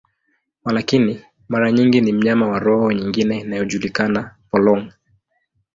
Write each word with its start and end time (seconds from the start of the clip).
Walakini, 0.63 1.25
mara 1.49 1.71
nyingi 1.71 2.01
ni 2.01 2.11
mnyama 2.11 2.47
wa 2.47 2.59
roho 2.59 2.91
nyingine 2.91 3.39
inayojulikana, 3.39 4.35
polong. 4.51 4.91